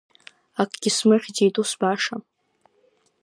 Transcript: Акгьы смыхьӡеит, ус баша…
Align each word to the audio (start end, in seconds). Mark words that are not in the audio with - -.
Акгьы 0.61 0.91
смыхьӡеит, 0.97 1.55
ус 1.61 1.71
баша… 1.79 2.17